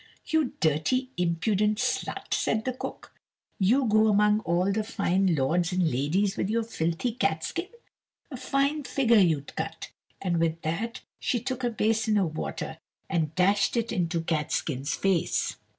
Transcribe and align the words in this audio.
you 0.25 0.53
dirty 0.61 1.11
impudent 1.15 1.77
slut," 1.77 2.33
said 2.33 2.65
the 2.65 2.73
cook, 2.73 3.13
"you 3.59 3.85
go 3.85 4.07
among 4.07 4.39
all 4.39 4.71
the 4.71 4.83
fine 4.83 5.35
lords 5.35 5.71
and 5.71 5.91
ladies 5.91 6.35
with 6.35 6.49
your 6.49 6.63
filthy 6.63 7.11
catskin? 7.11 7.67
a 8.31 8.35
fine 8.35 8.83
figure 8.83 9.19
you'd 9.19 9.55
cut!" 9.55 9.91
and 10.19 10.39
with 10.39 10.59
that 10.63 11.01
she 11.19 11.39
took 11.39 11.63
a 11.63 11.69
basin 11.69 12.17
of 12.17 12.35
water 12.35 12.79
and 13.11 13.35
dashed 13.35 13.77
it 13.77 13.91
into 13.91 14.21
Catskin's 14.21 14.95
face. 14.95 15.57